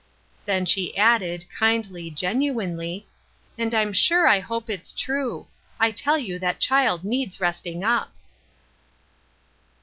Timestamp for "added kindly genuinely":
0.97-3.07